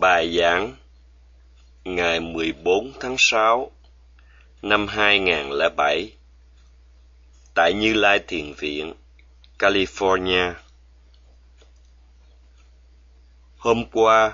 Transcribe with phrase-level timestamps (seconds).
[0.00, 0.76] Bài giảng
[1.84, 3.70] ngày 14 tháng 6
[4.62, 6.12] năm 2007
[7.54, 8.94] tại Như Lai Thiền Viện,
[9.58, 10.52] California.
[13.56, 14.32] Hôm qua,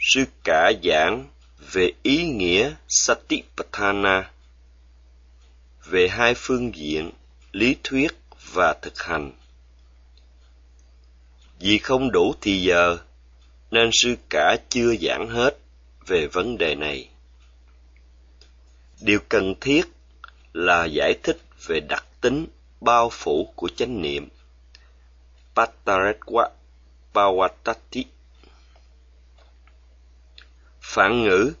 [0.00, 1.26] sư cả giảng
[1.72, 4.30] về ý nghĩa Satipatthana
[5.84, 7.10] về hai phương diện
[7.52, 8.18] lý thuyết
[8.52, 9.32] và thực hành.
[11.58, 12.98] Vì không đủ thì giờ,
[13.70, 15.58] nên sư cả chưa giảng hết
[16.06, 17.08] về vấn đề này.
[19.00, 19.82] Điều cần thiết
[20.52, 22.46] là giải thích về đặc tính
[22.80, 24.28] bao phủ của chánh niệm.
[25.54, 26.48] pataretwa
[27.14, 28.04] Pawatati
[30.80, 31.52] Phản ngữ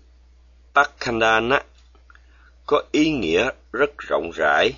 [0.74, 1.62] Pakhandana
[2.66, 4.72] có ý nghĩa rất rộng rãi.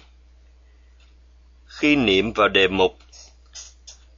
[1.66, 2.96] Khi niệm vào đề mục,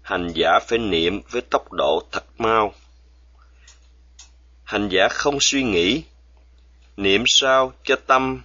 [0.03, 2.75] hành giả phải niệm với tốc độ thật mau
[4.73, 6.03] hành giả không suy nghĩ,
[6.97, 8.43] niệm sao cho tâm,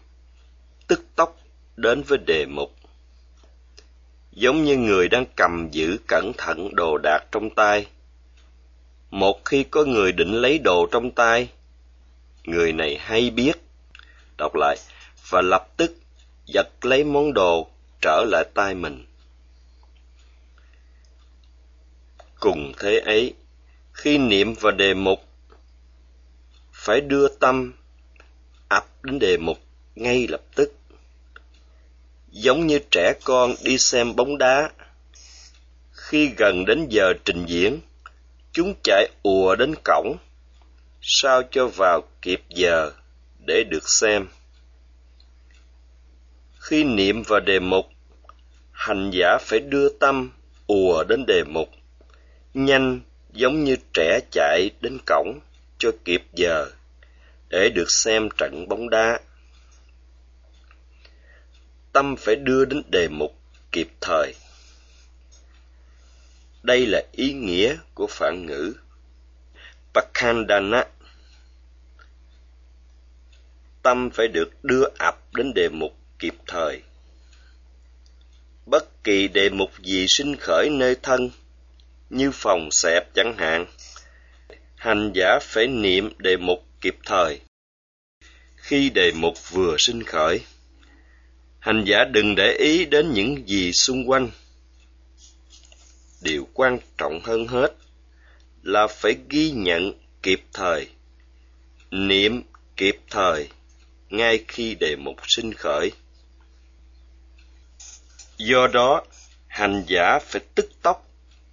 [0.87, 1.37] tức tốc
[1.75, 2.75] đến với đề mục.
[4.31, 7.87] Giống như người đang cầm giữ cẩn thận đồ đạc trong tay.
[9.09, 11.49] Một khi có người định lấy đồ trong tay,
[12.43, 13.53] người này hay biết,
[14.37, 14.77] đọc lại,
[15.29, 15.97] và lập tức
[16.45, 17.67] giật lấy món đồ
[18.01, 19.05] trở lại tay mình.
[22.39, 23.33] Cùng thế ấy,
[23.93, 25.26] khi niệm và đề mục
[26.87, 27.73] phải đưa tâm
[28.69, 29.57] ập đến đề mục
[29.95, 30.73] ngay lập tức.
[32.31, 34.69] Giống như trẻ con đi xem bóng đá.
[35.91, 37.79] Khi gần đến giờ trình diễn,
[38.51, 40.17] chúng chạy ùa đến cổng,
[41.01, 42.91] sao cho vào kịp giờ
[43.47, 44.27] để được xem.
[46.59, 47.85] Khi niệm vào đề mục,
[48.71, 50.31] hành giả phải đưa tâm
[50.67, 51.69] ùa đến đề mục,
[52.53, 52.99] nhanh
[53.33, 55.39] giống như trẻ chạy đến cổng
[55.77, 56.67] cho kịp giờ
[57.49, 59.19] để được xem trận bóng đá.
[61.93, 63.35] Tâm phải đưa đến đề mục
[63.71, 64.33] kịp thời.
[66.63, 68.73] Đây là ý nghĩa của phản ngữ
[69.93, 70.85] Pakandana.
[73.81, 76.81] Tâm phải được đưa ập đến đề mục kịp thời.
[78.65, 81.29] Bất kỳ đề mục gì sinh khởi nơi thân,
[82.09, 83.65] như phòng xẹp chẳng hạn,
[84.75, 87.39] hành giả phải niệm đề mục kịp thời.
[88.55, 90.41] Khi đề mục vừa sinh khởi,
[91.59, 94.29] hành giả đừng để ý đến những gì xung quanh.
[96.21, 97.75] Điều quan trọng hơn hết
[98.63, 99.91] là phải ghi nhận
[100.23, 100.89] kịp thời,
[101.91, 102.43] niệm
[102.77, 103.49] kịp thời
[104.09, 105.91] ngay khi đề mục sinh khởi.
[108.37, 109.03] Do đó,
[109.47, 111.07] hành giả phải tức tốc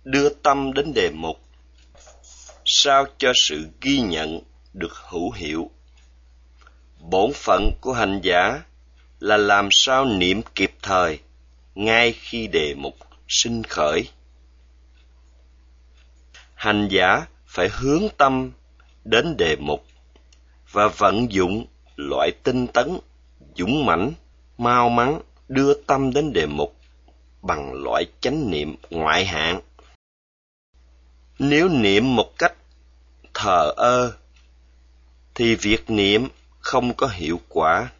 [0.04, 1.40] đưa tâm đến đề mục
[2.64, 4.40] sao cho sự ghi nhận
[4.74, 5.70] được hữu hiệu.
[7.00, 8.62] Bổn phận của hành giả
[9.20, 11.18] là làm sao niệm kịp thời
[11.74, 12.94] ngay khi đề mục
[13.28, 14.08] sinh khởi.
[16.54, 18.50] Hành giả phải hướng tâm
[19.04, 19.84] đến đề mục
[20.72, 22.98] và vận dụng loại tinh tấn,
[23.56, 24.12] dũng mãnh,
[24.58, 26.76] mau mắn đưa tâm đến đề mục
[27.42, 29.60] bằng loại chánh niệm ngoại hạng.
[31.38, 32.54] Nếu niệm một cách
[33.34, 34.12] thờ ơ
[35.34, 36.28] thì việc niệm
[36.60, 37.90] không có hiệu quả.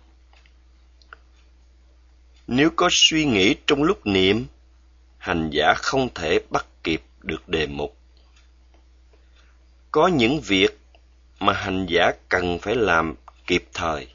[2.47, 4.47] Nếu có suy nghĩ trong lúc niệm,
[5.19, 7.97] hành giả không thể bắt kịp được đề mục.
[9.91, 10.79] Có những việc
[11.41, 13.15] mà hành giả cần phải làm
[13.47, 14.09] kịp thời.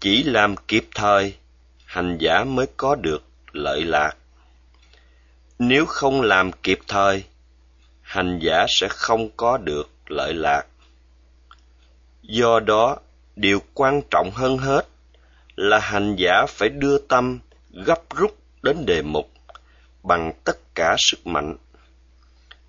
[0.00, 1.34] Chỉ làm kịp thời,
[1.84, 4.16] hành giả mới có được lợi lạc.
[5.58, 7.24] Nếu không làm kịp thời,
[8.02, 10.66] hành giả sẽ không có được lợi lạc
[12.22, 12.96] do đó,
[13.36, 14.88] điều quan trọng hơn hết
[15.56, 17.38] là hành giả phải đưa tâm
[17.70, 19.30] gấp rút đến đề mục
[20.02, 21.56] bằng tất cả sức mạnh.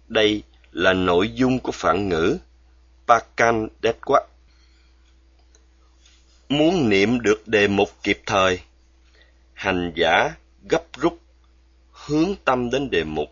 [0.07, 2.38] Đây là nội dung của phản ngữ
[3.07, 4.21] pakan detwa
[6.50, 8.59] muốn niệm được đề mục kịp thời,
[9.54, 10.36] hành giả
[10.69, 11.19] gấp rút
[11.92, 13.30] hướng tâm đến đề mục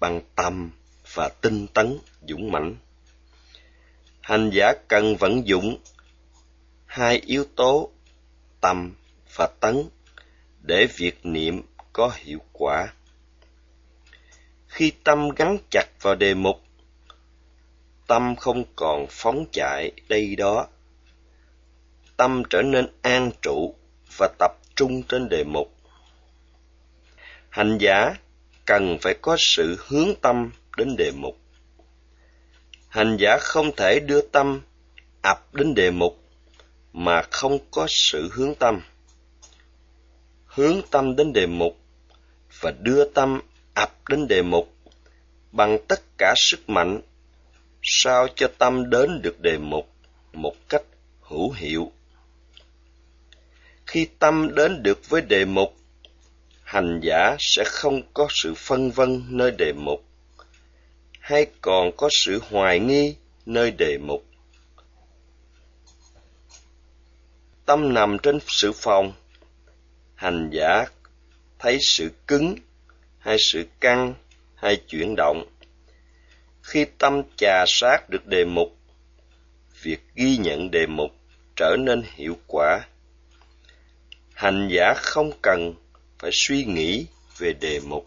[0.00, 0.70] bằng tâm
[1.14, 1.98] và tinh tấn
[2.28, 2.76] dũng mãnh
[4.22, 5.76] hành giả cần vận dụng
[6.86, 7.90] hai yếu tố
[8.60, 8.94] tâm
[9.36, 9.84] và tấn
[10.60, 12.92] để việc niệm có hiệu quả.
[14.66, 16.62] Khi tâm gắn chặt vào đề mục,
[18.06, 20.66] tâm không còn phóng chạy đây đó.
[22.16, 23.74] Tâm trở nên an trụ
[24.18, 25.74] và tập trung trên đề mục.
[27.48, 28.14] Hành giả
[28.64, 31.41] cần phải có sự hướng tâm đến đề mục
[32.92, 34.60] hành giả không thể đưa tâm
[35.22, 36.18] ập đến đề mục
[36.92, 38.80] mà không có sự hướng tâm.
[40.44, 41.78] Hướng tâm đến đề mục
[42.60, 43.40] và đưa tâm
[43.74, 44.74] ập đến đề mục
[45.52, 47.00] bằng tất cả sức mạnh
[47.82, 49.88] sao cho tâm đến được đề mục
[50.32, 50.82] một cách
[51.20, 51.92] hữu hiệu.
[53.86, 55.76] Khi tâm đến được với đề mục
[56.62, 60.04] hành giả sẽ không có sự phân vân nơi đề mục
[61.22, 63.14] hay còn có sự hoài nghi
[63.46, 64.24] nơi đề mục?
[67.66, 69.12] Tâm nằm trên sự phòng,
[70.14, 70.84] hành giả
[71.58, 72.56] thấy sự cứng
[73.18, 74.14] hay sự căng
[74.54, 75.44] hay chuyển động.
[76.62, 78.76] Khi tâm trà sát được đề mục,
[79.82, 81.10] việc ghi nhận đề mục
[81.56, 82.80] trở nên hiệu quả.
[84.34, 85.74] Hành giả không cần
[86.18, 87.06] phải suy nghĩ
[87.38, 88.04] về đề mục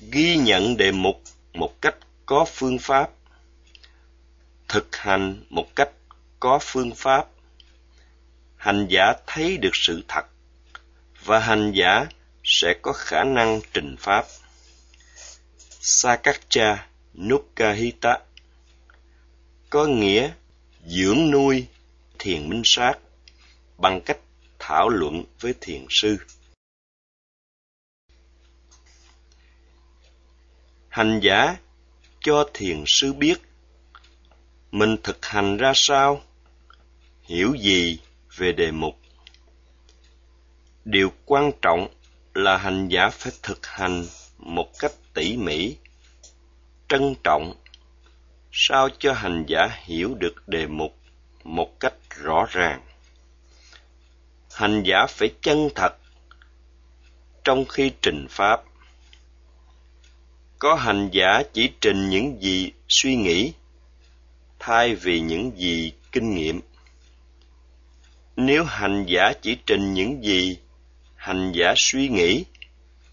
[0.00, 1.22] ghi nhận đề mục
[1.52, 1.94] một cách
[2.26, 3.10] có phương pháp,
[4.68, 5.90] thực hành một cách
[6.40, 7.26] có phương pháp.
[8.56, 10.26] Hành giả thấy được sự thật
[11.24, 12.06] và hành giả
[12.44, 14.26] sẽ có khả năng trình pháp.
[15.80, 18.18] Sakakcha nukahita
[19.70, 20.30] có nghĩa
[20.86, 21.66] dưỡng nuôi
[22.18, 22.94] thiền minh sát
[23.78, 24.18] bằng cách
[24.58, 26.16] thảo luận với thiền sư.
[30.98, 31.56] Hành giả
[32.20, 33.34] cho thiền sư biết.
[34.70, 36.20] Mình thực hành ra sao?
[37.22, 37.98] Hiểu gì
[38.36, 38.94] về đề mục?
[40.84, 41.88] Điều quan trọng
[42.34, 44.06] là hành giả phải thực hành
[44.38, 45.76] một cách tỉ mỉ,
[46.88, 47.54] trân trọng.
[48.52, 50.96] Sao cho hành giả hiểu được đề mục
[51.44, 52.82] một cách rõ ràng?
[54.52, 55.96] Hành giả phải chân thật.
[57.44, 58.67] Trong khi trình pháp
[60.58, 63.52] có hành giả chỉ trình những gì suy nghĩ,
[64.58, 66.60] thay vì những gì kinh nghiệm.
[68.36, 70.58] Nếu hành giả chỉ trình những gì
[71.16, 72.44] hành giả suy nghĩ,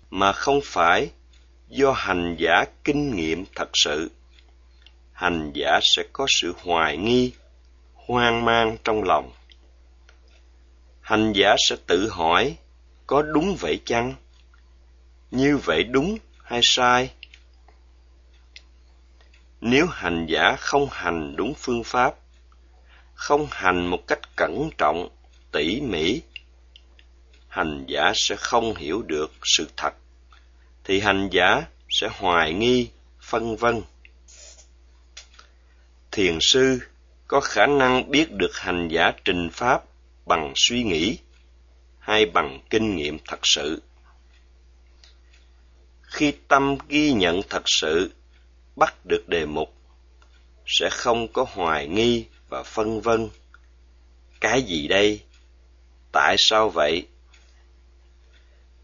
[0.09, 1.09] mà không phải
[1.69, 4.11] do hành giả kinh nghiệm thật sự,
[5.11, 7.31] hành giả sẽ có sự hoài nghi,
[7.93, 9.31] hoang mang trong lòng.
[11.01, 12.55] Hành giả sẽ tự hỏi,
[13.07, 14.15] có đúng vậy chăng?
[15.31, 17.09] Như vậy đúng hay sai?
[19.67, 22.15] Nếu hành giả không hành đúng phương pháp,
[23.13, 25.09] không hành một cách cẩn trọng,
[25.51, 26.21] tỉ mỉ,
[27.47, 29.93] hành giả sẽ không hiểu được sự thật,
[30.83, 32.89] thì hành giả sẽ hoài nghi,
[33.21, 33.81] phân vân.
[36.11, 36.79] Thiền sư
[37.27, 39.83] có khả năng biết được hành giả trình pháp
[40.25, 41.17] bằng suy nghĩ
[41.99, 43.81] hay bằng kinh nghiệm thật sự.
[46.01, 48.11] Khi tâm ghi nhận thật sự
[48.75, 49.73] bắt được đề mục,
[50.65, 53.29] sẽ không có hoài nghi và phân vân.
[54.41, 55.21] Cái gì đây?
[56.11, 57.07] Tại sao vậy?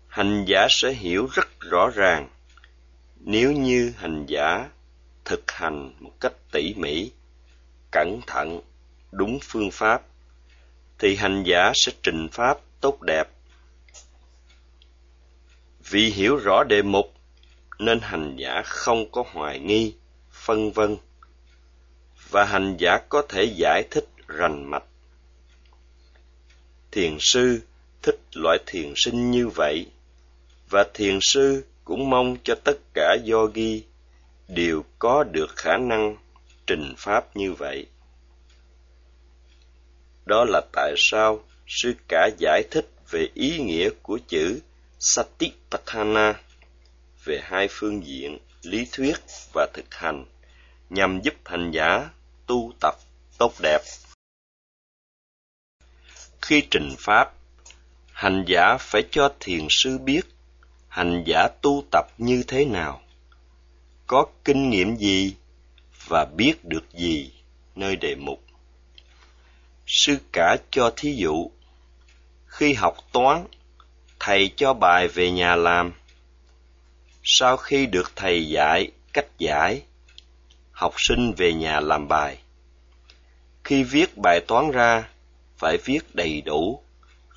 [0.08, 2.30] Hành giả sẽ hiểu rất rõ ràng.
[3.20, 4.70] Nếu như hành giả
[5.26, 7.12] thực hành một cách tỉ mỉ,
[7.92, 8.62] cẩn thận,
[9.12, 10.02] đúng phương pháp,
[11.00, 13.28] thì hành giả sẽ trình pháp tốt đẹp.
[15.90, 17.14] Vì hiểu rõ đề mục
[17.82, 19.94] nên hành giả không có hoài nghi,
[20.32, 20.98] phân vân,
[22.30, 24.84] và hành giả có thể giải thích rành mạch.
[26.92, 27.62] Thiền sư
[28.02, 29.86] thích loại thiền sinh như vậy,
[30.70, 33.84] và thiền sư cũng mong cho tất cả yogi
[34.48, 36.18] đều có được khả năng
[36.68, 37.86] trình pháp như vậy.
[40.26, 44.60] Đó là tại sao sư cả giải thích về ý nghĩa của chữ
[45.00, 46.40] satipatthana
[47.24, 49.16] về hai phương diện lý thuyết
[49.54, 50.26] và thực hành
[50.90, 52.10] nhằm giúp hành giả
[52.46, 52.96] tu tập
[53.38, 53.82] tốt đẹp.
[56.42, 57.34] Khi trình pháp,
[58.14, 60.22] hành giả phải cho thiền sư biết
[60.88, 63.02] hành giả tu tập như thế nào,
[64.08, 65.36] có kinh nghiệm gì
[66.08, 67.32] và biết được gì
[67.76, 68.44] nơi đề mục.
[69.88, 71.52] Sư cả cho thí dụ,
[72.46, 73.46] khi học toán,
[74.20, 75.94] thầy cho bài về nhà làm
[77.24, 79.84] sau khi được thầy dạy cách giải,
[80.72, 82.38] học sinh về nhà làm bài.
[83.64, 85.10] Khi viết bài toán ra,
[85.58, 86.84] phải viết đầy đủ,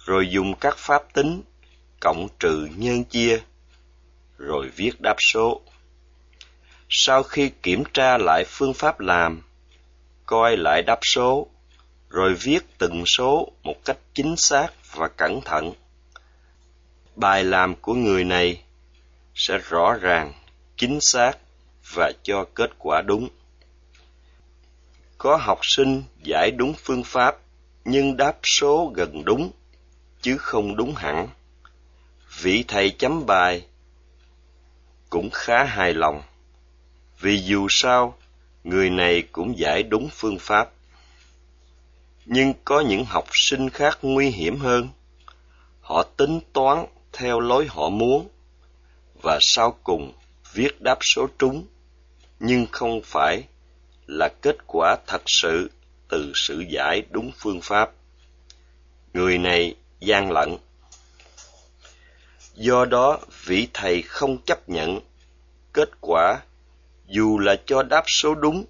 [0.04, 1.42] rồi dùng các pháp tính
[2.00, 3.40] cộng trừ nhân chia,
[4.38, 5.60] rồi viết đáp số.
[6.88, 9.42] Sau khi kiểm tra lại phương pháp làm,
[10.26, 11.46] coi lại đáp số,
[12.08, 15.72] rồi viết từng số một cách chính xác và cẩn thận.
[17.16, 18.63] Bài làm của người này
[19.34, 20.32] sẽ rõ ràng
[20.76, 21.38] chính xác
[21.94, 23.28] và cho kết quả đúng.
[25.18, 27.36] Có học sinh giải đúng phương pháp
[27.84, 29.50] nhưng đáp số gần đúng
[30.20, 31.28] chứ không đúng hẳn.
[32.40, 33.66] Vị thầy chấm bài
[35.10, 36.22] cũng khá hài lòng,
[37.20, 38.18] vì dù sao
[38.64, 40.70] người này cũng giải đúng phương pháp.
[42.26, 44.88] Nhưng có những học sinh khác nguy hiểm hơn.
[45.80, 48.28] Họ tính toán theo lối họ muốn,
[49.24, 50.12] và sau cùng
[50.52, 51.66] viết đáp số trúng,
[52.40, 53.42] nhưng không phải
[54.06, 55.70] là kết quả thật sự
[56.08, 57.90] từ sự giải đúng phương pháp.
[59.14, 60.56] Người này gian lận.
[62.54, 65.00] Do đó, vị thầy không chấp nhận
[65.72, 66.40] kết quả
[67.06, 68.64] dù là cho đáp số đúng,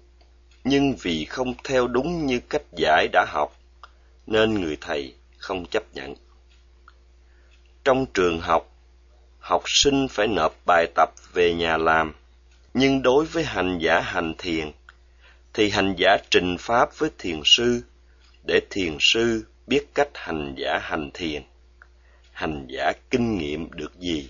[0.63, 3.55] nhưng vì không theo đúng như cách giải đã học,
[4.27, 6.15] nên người thầy không chấp nhận.
[7.83, 8.74] Trong trường học,
[9.45, 12.13] học sinh phải nộp bài tập về nhà làm,
[12.73, 14.71] nhưng đối với hành giả hành thiền,
[15.53, 17.81] thì hành giả trình pháp với thiền sư
[18.43, 21.43] để thiền sư biết cách hành giả hành thiền.
[22.31, 24.29] Hành giả kinh nghiệm được gì?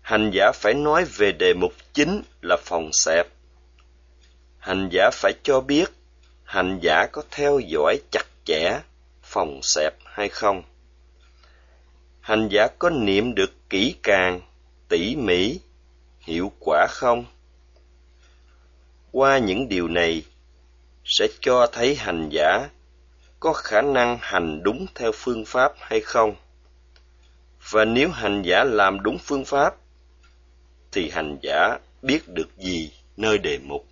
[0.00, 3.26] Hành giả phải nói về đề mục chính là phòng xẹp.
[4.58, 5.90] Hành giả phải cho biết
[6.44, 8.80] hành giả có theo dõi chặt chẽ
[9.22, 10.62] phòng xẹp hay không.
[12.24, 14.40] Hành giả có niệm được kỹ càng,
[14.88, 15.60] tỉ mỉ,
[16.20, 17.24] hiệu quả không?
[19.12, 20.22] Qua những điều này
[21.04, 22.68] sẽ cho thấy hành giả
[23.40, 26.34] có khả năng hành đúng theo phương pháp hay không.
[27.70, 29.74] Và nếu hành giả làm đúng phương pháp
[30.92, 33.86] thì hành giả biết được gì nơi đề mục.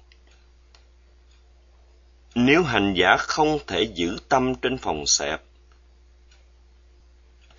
[2.35, 5.43] Nếu hành giả không thể giữ tâm trên phòng xẹp,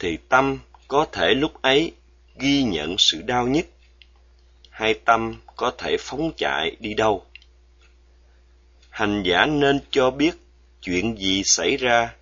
[0.04, 1.92] thì tâm có thể lúc ấy
[2.40, 3.66] ghi nhận sự đau nhất
[4.70, 7.26] hay tâm có thể phóng chạy đi đâu.
[8.90, 10.32] Hành giả nên cho biết
[10.82, 12.14] chuyện gì xảy ra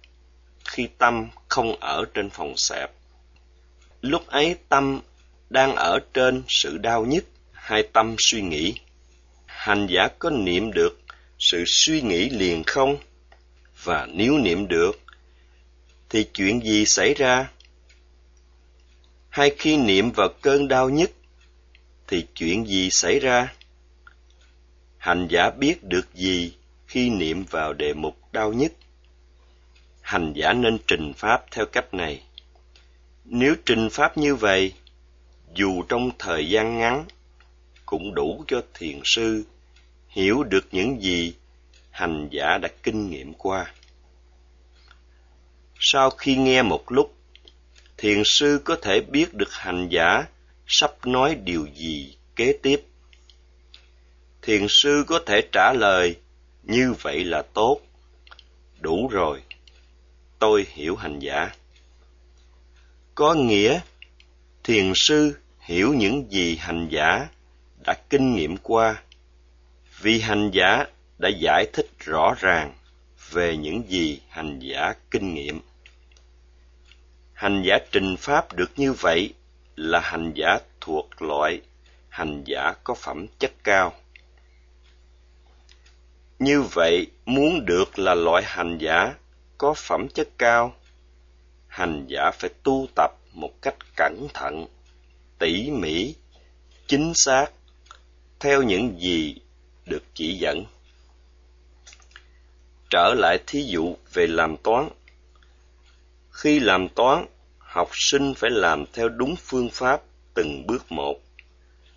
[0.65, 2.91] khi tâm không ở trên phòng xẹp.
[4.01, 5.01] Lúc ấy tâm
[5.50, 8.73] đang ở trên sự đau nhất hay tâm suy nghĩ.
[9.45, 11.00] Hành giả có niệm được
[11.39, 12.97] sự suy nghĩ liền không?
[13.83, 15.00] Và nếu niệm được,
[16.09, 17.50] thì chuyện gì xảy ra?
[19.31, 21.11] Hay khi niệm vào cơn đau nhất
[22.07, 23.53] thì chuyện gì xảy ra?
[24.97, 26.53] Hành giả biết được gì
[26.88, 28.71] khi niệm vào đề mục đau nhất?
[30.01, 32.23] Hành giả nên trình pháp theo cách này.
[33.25, 34.73] Nếu trình pháp như vậy,
[35.53, 37.05] dù trong thời gian ngắn
[37.85, 39.43] cũng đủ cho thiền sư
[40.07, 41.33] hiểu được những gì
[41.89, 43.73] hành giả đã kinh nghiệm qua
[45.79, 47.15] sau khi nghe một lúc
[48.01, 50.25] thiền sư có thể biết được hành giả
[50.67, 52.81] sắp nói điều gì kế tiếp.
[54.41, 56.15] Thiền sư có thể trả lời,
[56.63, 57.81] như vậy là tốt.
[58.79, 59.41] Đủ rồi.
[60.39, 61.51] Tôi hiểu hành giả.
[63.15, 63.79] Có nghĩa,
[64.63, 67.27] thiền sư hiểu những gì hành giả
[67.86, 69.03] đã kinh nghiệm qua,
[70.01, 70.86] vì hành giả
[71.17, 72.74] đã giải thích rõ ràng
[73.31, 75.62] về những gì hành giả kinh nghiệm
[77.41, 79.33] hành giả trình pháp được như vậy
[79.75, 81.62] là hành giả thuộc loại,
[82.10, 83.93] hành giả có phẩm chất cao.
[86.39, 89.13] Như vậy, muốn được là loại hành giả
[89.57, 90.75] có phẩm chất cao,
[91.67, 94.65] hành giả phải tu tập một cách cẩn thận,
[95.39, 96.15] tỉ mỉ,
[96.88, 97.45] chính xác,
[98.39, 99.36] theo những gì
[99.86, 100.65] được chỉ dẫn.
[102.89, 104.89] Trở lại thí dụ về làm toán
[106.41, 107.25] khi làm toán,
[107.57, 110.01] học sinh phải làm theo đúng phương pháp
[110.33, 111.19] từng bước một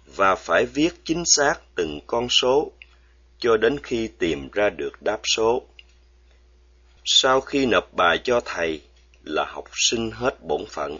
[0.07, 2.73] và phải viết chính xác từng con số
[3.39, 5.63] cho đến khi tìm ra được đáp số.
[7.05, 8.81] Sau khi nộp bài cho thầy
[9.23, 10.99] là học sinh hết bổn phận.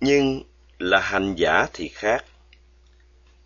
[0.00, 0.42] Nhưng
[0.78, 2.24] là hành giả thì khác.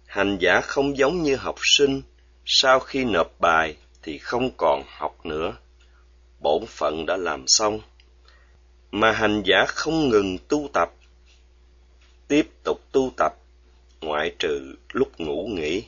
[0.06, 2.02] Hành giả không giống như học sinh,
[2.44, 5.56] sau khi nộp bài thì không còn học nữa.
[6.40, 7.80] Bổn phận đã làm xong
[8.90, 10.92] mà hành giả không ngừng tu tập
[12.28, 13.32] tiếp tục tu tập
[14.00, 15.84] ngoại trừ lúc ngủ nghỉ.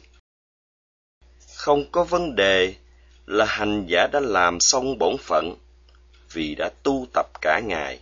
[1.54, 2.75] Không có vấn đề
[3.26, 5.54] là hành giả đã làm xong bổn phận
[6.33, 8.00] vì đã tu tập cả ngày.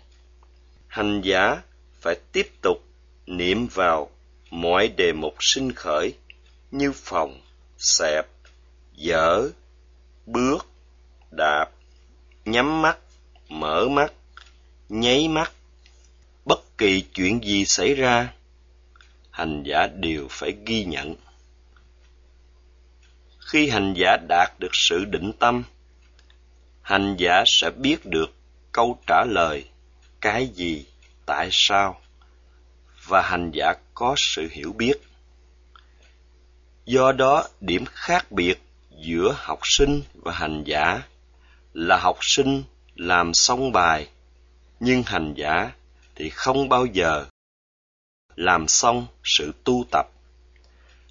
[0.89, 1.63] Hành giả
[2.01, 2.79] phải tiếp tục
[3.27, 4.11] niệm vào
[4.51, 6.15] mọi đề mục sinh khởi
[6.71, 7.41] như phòng,
[7.79, 8.27] xẹp,
[8.93, 9.49] dở,
[10.27, 10.67] bước,
[11.31, 11.67] đạp,
[12.45, 12.99] nhắm mắt,
[13.49, 14.13] mở mắt,
[14.89, 15.53] nháy mắt.
[16.45, 18.33] Bất kỳ chuyện gì xảy ra,
[19.31, 21.17] hành giả đều phải ghi nhận.
[23.49, 25.63] khi hành giả đạt được sự định tâm
[26.83, 28.35] hành giả sẽ biết được
[28.73, 29.65] câu trả lời
[30.21, 30.87] cái gì
[31.27, 32.01] tại sao
[33.07, 34.95] và hành giả có sự hiểu biết
[36.85, 38.55] do đó điểm khác biệt
[39.05, 41.03] giữa học sinh và hành giả
[41.73, 42.63] là học sinh
[42.95, 44.09] làm xong bài
[44.81, 45.73] nhưng hành giả
[46.15, 47.27] thì không bao giờ
[48.37, 50.07] làm xong sự tu tập.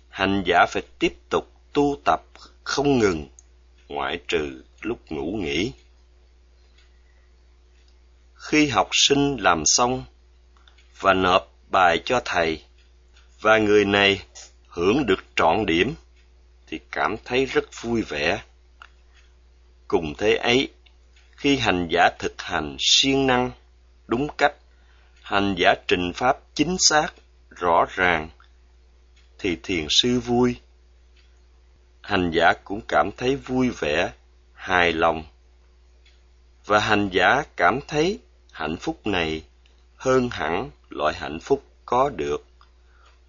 [0.09, 2.21] Hành giả phải tiếp tục tu tập,
[2.63, 3.27] không ngừng,
[3.87, 5.71] ngoại trừ lúc ngủ nghỉ.
[8.35, 10.03] Khi học sinh làm xong
[10.99, 12.63] và nộp bài cho thầy
[13.41, 14.23] và người này
[14.67, 15.93] hưởng được trọn điểm
[16.67, 18.43] thì cảm thấy rất vui vẻ.
[19.87, 20.69] Cùng thế ấy
[21.37, 23.51] khi hành giả thực hành siêng năng
[24.07, 24.53] đúng cách,
[25.21, 27.13] hành giả trình pháp chính xác,
[27.49, 28.29] rõ ràng,
[29.39, 30.55] thì thiền sư vui.
[32.01, 34.11] Hành giả cũng cảm thấy vui vẻ,
[34.53, 35.23] hài lòng.
[36.65, 38.19] Và hành giả cảm thấy
[38.51, 39.43] hạnh phúc này
[39.95, 42.45] hơn hẳn loại hạnh phúc có được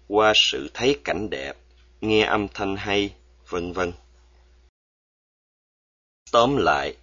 [0.07, 1.53] qua sự thấy cảnh đẹp,
[2.01, 3.13] nghe âm thanh hay,
[3.49, 3.91] vân vân.
[6.31, 6.95] Tóm lại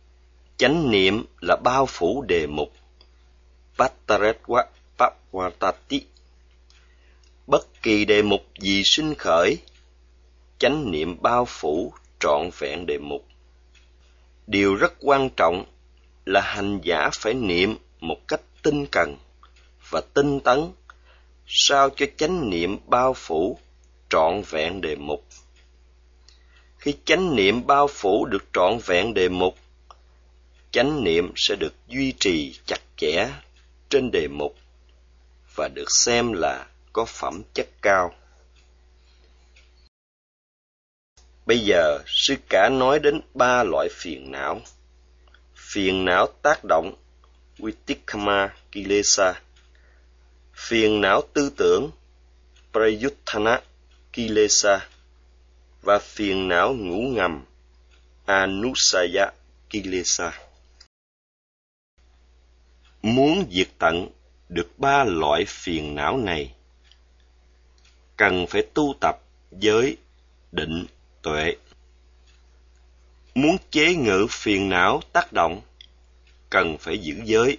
[0.57, 2.73] chánh niệm là bao phủ đề mục.
[3.79, 4.65] Pattaretwa
[4.99, 6.01] Papwatati.
[7.47, 9.59] Bất kỳ đề mục gì sinh khởi,
[10.59, 13.25] chánh niệm bao phủ trọn vẹn đề mục.
[14.47, 15.65] Điều rất quan trọng
[16.25, 19.17] là hành giả phải niệm một cách tinh cần
[19.91, 20.73] và tinh tấn,
[21.47, 23.59] sao cho chánh niệm bao phủ
[24.09, 25.25] trọn vẹn đề mục.
[26.79, 29.55] Khi chánh niệm bao phủ được trọn vẹn đề mục
[30.77, 33.29] chánh niệm sẽ được duy trì chặt chẽ
[33.89, 34.57] trên đề mục
[35.55, 38.15] và được xem là có phẩm chất cao.
[41.47, 44.61] Bây giờ, sư cả nói đến ba loại phiền não.
[45.55, 46.95] Phiền não tác động
[47.59, 49.41] vitikama kilesa.
[50.55, 51.91] Phiền não tư tưởng
[52.73, 53.61] prayuttana
[54.13, 54.89] kilesa.
[55.83, 57.45] Và phiền não ngủ ngầm,
[58.27, 59.33] anusaya
[59.71, 60.46] kilesa
[63.03, 64.09] muốn diệt tận
[64.49, 66.55] được ba loại phiền não này.
[68.17, 69.17] Cần phải tu tập
[69.53, 69.97] giới
[70.53, 70.87] định
[71.23, 71.57] tuệ.
[73.35, 75.61] Muốn chế ngự phiền não tác động,
[76.51, 77.59] cần phải giữ giới.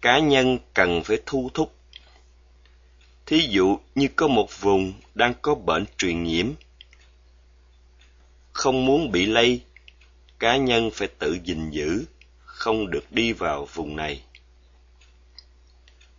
[0.00, 1.74] Cá nhân cần phải thu thúc.
[3.26, 6.52] Thí dụ như có một vùng đang có bệnh truyền nhiễm,
[8.52, 9.60] không muốn bị lây,
[10.38, 12.04] cá nhân phải tự gìn giữ
[12.60, 14.22] không được đi vào vùng này.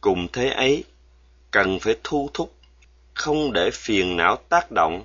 [0.02, 0.84] Cùng thế ấy,
[1.52, 2.56] cần phải thu thúc,
[3.14, 5.04] không để phiền não tác động,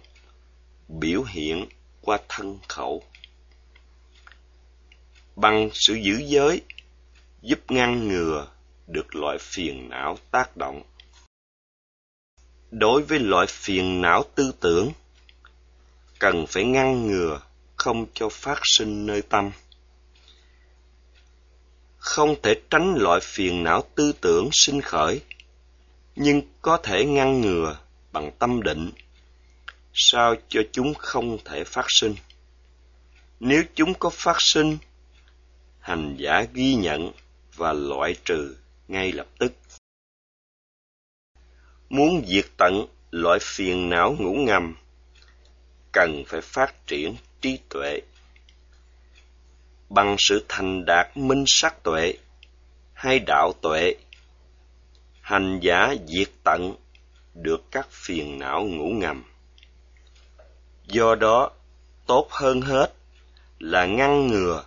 [0.88, 1.66] biểu hiện
[2.00, 3.02] qua thân khẩu.
[5.36, 6.62] Bằng sự giữ giới,
[7.42, 8.48] giúp ngăn ngừa
[8.86, 10.82] được loại phiền não tác động.
[12.70, 14.92] Đối với loại phiền não tư tưởng,
[16.18, 17.40] cần phải ngăn ngừa
[17.76, 19.50] không cho phát sinh nơi tâm
[22.06, 25.20] không thể tránh loại phiền não tư tưởng sinh khởi,
[26.16, 27.78] nhưng có thể ngăn ngừa
[28.12, 28.90] bằng tâm định,
[29.92, 32.14] sao cho chúng không thể phát sinh?
[33.40, 34.78] Nếu chúng có phát sinh,
[35.80, 37.12] hành giả ghi nhận
[37.56, 38.56] và loại trừ
[38.88, 39.52] ngay lập tức.
[41.88, 44.76] Muốn diệt tận loại phiền não ngủ ngầm,
[45.92, 48.00] cần phải phát triển trí tuệ
[49.88, 52.14] bằng sự thành đạt minh sắc tuệ,
[52.92, 53.94] hay đạo tuệ,
[55.20, 56.74] hành giả diệt tận,
[57.34, 59.24] được các phiền não ngủ ngầm.
[60.86, 61.50] Do đó,
[62.06, 62.92] tốt hơn hết
[63.58, 64.64] là ngăn ngừa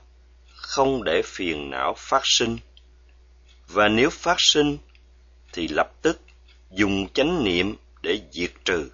[0.55, 2.57] không để phiền não phát sinh.
[3.67, 4.77] Và nếu phát sinh,
[5.53, 6.21] thì lập tức
[6.71, 8.89] dùng chánh niệm để diệt trừ.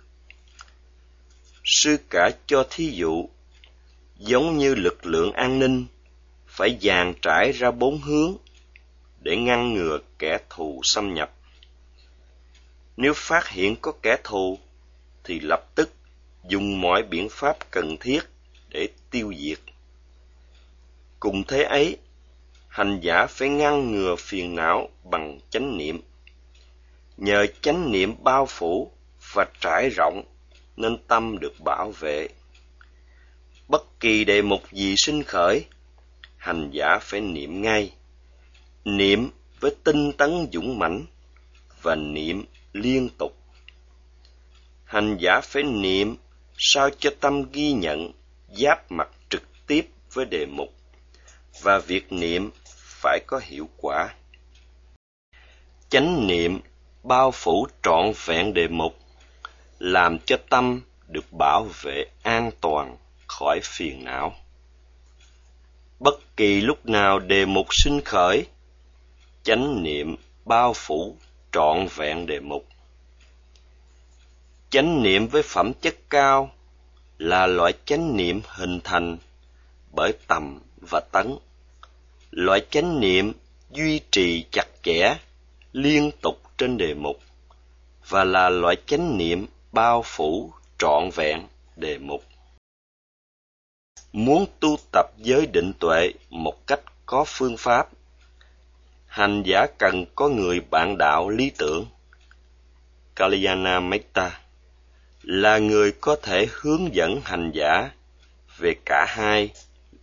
[1.63, 3.29] Sư cả cho thí dụ,
[4.17, 5.85] giống như lực lượng an ninh
[6.55, 8.37] phải dàn trải ra bốn hướng
[9.19, 11.31] để ngăn ngừa kẻ thù xâm nhập.
[12.97, 14.59] Nếu phát hiện có kẻ thù,
[15.23, 15.93] thì lập tức
[16.47, 18.19] dùng mọi biện pháp cần thiết
[18.69, 19.59] để tiêu diệt.
[21.19, 21.97] Cùng thế ấy,
[22.67, 26.01] hành giả phải ngăn ngừa phiền não bằng chánh niệm.
[27.17, 28.91] Nhờ chánh niệm bao phủ
[29.33, 30.23] và trải rộng,
[30.77, 32.27] nên tâm được bảo vệ.
[33.67, 35.65] Bất kỳ đề mục gì sinh khởi
[36.45, 37.91] hành giả phải niệm ngay.
[38.85, 39.29] Niệm
[39.59, 41.05] với tinh tấn dũng mãnh
[41.81, 43.37] và niệm liên tục.
[44.83, 46.15] Hành giả phải niệm
[46.57, 48.11] sao cho tâm ghi nhận
[48.57, 50.73] giáp mặt trực tiếp với đề mục
[51.61, 52.51] và việc niệm
[53.01, 54.15] phải có hiệu quả.
[55.89, 56.59] Chánh niệm
[57.03, 58.97] bao phủ trọn vẹn đề mục,
[59.79, 64.35] làm cho tâm được bảo vệ an toàn khỏi phiền não
[66.35, 68.45] bất kỳ lúc nào đề mục sinh khởi,
[69.43, 71.17] chánh niệm bao phủ
[71.51, 72.65] trọn vẹn đề mục.
[74.69, 76.51] Chánh niệm với phẩm chất cao
[77.17, 79.17] là loại chánh niệm hình thành
[79.91, 81.35] bởi tầm và tấn.
[82.31, 83.33] Loại chánh niệm
[83.71, 85.17] duy trì chặt chẽ,
[85.73, 87.19] liên tục trên đề mục
[88.09, 92.23] và là loại chánh niệm bao phủ trọn vẹn đề mục
[94.15, 97.89] muốn tu tập giới định tuệ một cách có phương pháp.
[99.05, 101.85] Hành giả cần có người bạn đạo lý tưởng.
[103.15, 104.39] Kalyana metta
[105.21, 107.89] là người có thể hướng dẫn hành giả
[108.57, 109.49] về cả hai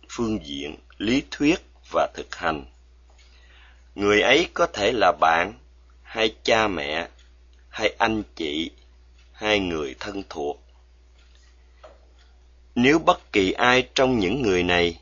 [0.09, 2.65] phương diện lý thuyết và thực hành.
[3.95, 5.53] Người ấy có thể là bạn,
[6.03, 7.07] hay cha mẹ,
[7.69, 8.71] hay anh chị,
[9.33, 10.62] hay người thân thuộc
[12.75, 14.99] nếu bất kỳ ai trong những người này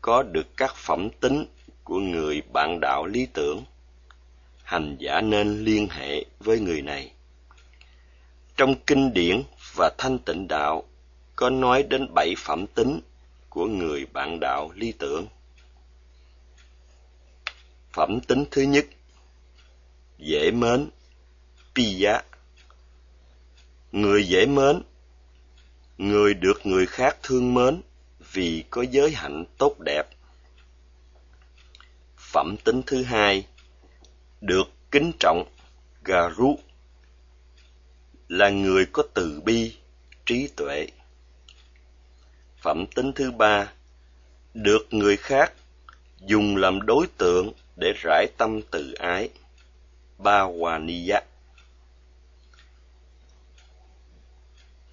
[0.00, 1.46] có được các phẩm tính
[1.84, 3.64] của người bạn đạo lý tưởng,
[4.62, 7.12] hành giả nên liên hệ với người này.
[8.56, 9.42] Trong kinh điển
[9.76, 10.84] và thanh tịnh đạo,
[11.36, 13.00] có nói đến bảy phẩm tính
[13.48, 15.26] của người bạn đạo lý tưởng.
[17.92, 18.86] Phẩm tính thứ nhất,
[20.18, 20.90] dễ mến
[21.74, 22.22] piya
[23.92, 24.82] người dễ mến
[26.02, 27.80] người được người khác thương mến
[28.32, 30.02] vì có giới hạnh tốt đẹp.
[32.16, 33.46] Phẩm tính thứ hai,
[34.40, 35.44] được kính trọng
[36.04, 36.58] garu
[38.28, 39.76] là người có từ bi,
[40.26, 40.86] trí tuệ.
[42.62, 43.72] Phẩm tính thứ ba,
[44.54, 45.52] được người khác
[46.20, 49.28] dùng làm đối tượng để rải tâm từ ái.
[50.18, 51.10] Ba hòa ni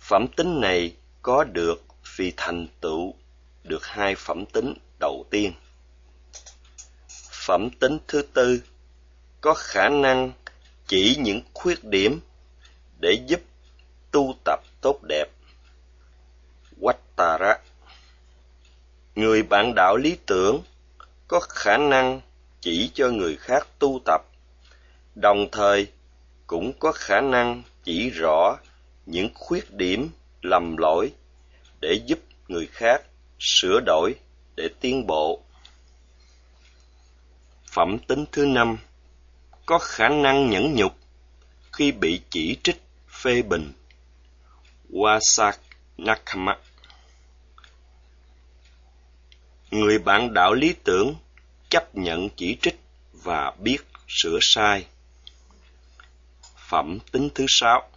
[0.10, 3.14] phẩm tính này có được vì thành tựu
[3.64, 5.54] được hai phẩm tính đầu tiên.
[7.32, 8.62] Phẩm tính thứ tư
[9.42, 10.32] có khả năng
[10.88, 12.20] chỉ những khuyết điểm
[13.02, 13.40] để giúp
[14.12, 15.26] tu tập tốt đẹp.
[16.82, 17.56] Wattara.
[19.16, 20.62] Người bạn đạo lý tưởng
[21.28, 22.22] có khả năng
[22.62, 24.22] chỉ cho người khác tu tập,
[25.16, 25.88] đồng thời
[26.48, 28.58] cũng có khả năng chỉ rõ
[29.06, 30.10] những khuyết điểm
[30.41, 31.12] lầm lỗi
[31.80, 33.02] để giúp người khác
[33.39, 34.15] sửa đổi
[34.56, 35.43] để tiến bộ.
[37.71, 38.78] Phẩm tính thứ năm,
[39.65, 40.97] có khả năng nhẫn nhục
[41.71, 43.73] khi bị chỉ trích phê bình.
[44.89, 45.54] Wasak
[45.97, 46.58] Nakama
[49.71, 51.15] Người bạn đạo lý tưởng
[51.69, 52.80] chấp nhận chỉ trích
[53.13, 54.86] và biết sửa sai.
[56.69, 57.88] Phẩm tính thứ sáu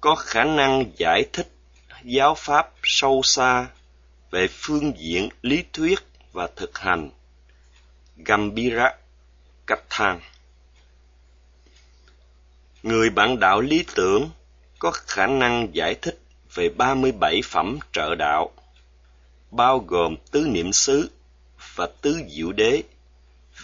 [0.00, 1.52] có khả năng giải thích
[2.04, 3.68] giáo pháp sâu xa
[4.30, 5.98] về phương diện lý thuyết
[6.32, 7.10] và thực hành.
[8.16, 8.92] Gambira
[9.66, 10.20] Kathan
[12.82, 14.30] Người bạn đạo lý tưởng
[14.78, 16.20] có khả năng giải thích
[16.54, 18.50] về 37 phẩm trợ đạo,
[19.50, 21.10] bao gồm tứ niệm xứ
[21.74, 22.82] và tứ diệu đế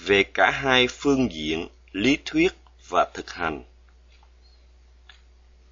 [0.05, 2.55] về cả hai phương diện lý thuyết
[2.89, 3.63] và thực hành.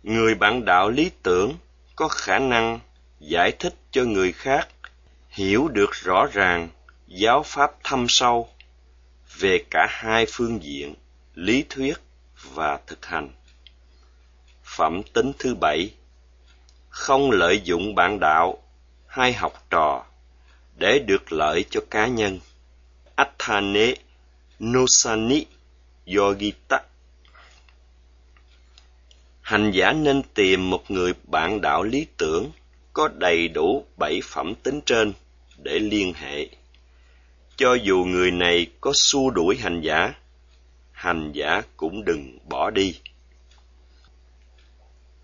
[0.05, 1.55] Người bạn đạo lý tưởng
[1.97, 2.81] có khả năng
[3.21, 4.69] giải thích cho người khác
[5.29, 6.69] hiểu được rõ ràng
[7.07, 8.49] giáo pháp thâm sâu
[9.39, 10.95] về cả hai phương diện,
[11.35, 11.95] lý thuyết
[12.55, 13.31] và thực hành.
[14.65, 15.91] Phẩm tính thứ bảy,
[16.89, 18.63] Không lợi dụng bạn đạo
[19.07, 20.05] hay học trò
[20.77, 22.41] để được lợi cho cá nhân.
[23.17, 23.95] Athane
[24.59, 25.45] Nosani
[26.17, 26.81] Yogita
[29.45, 32.51] Hành giả nên tìm một người bạn đạo lý tưởng
[32.93, 35.13] có đầy đủ bảy phẩm tính trên
[35.57, 36.49] để liên hệ.
[37.57, 40.15] Cho dù người này có xua đuổi hành giả,
[40.93, 43.01] hành giả cũng đừng bỏ đi.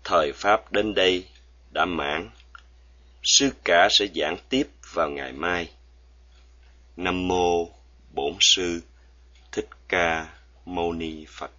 [0.03, 1.25] Thời Pháp đến đây
[1.71, 2.29] đã mãn.
[3.23, 5.69] Sư cả sẽ giảng tiếp vào ngày mai.
[6.97, 7.69] Nam mô
[8.13, 8.81] Bổn sư
[9.51, 10.29] Thích Ca
[10.65, 11.51] Mâu Ni Phật.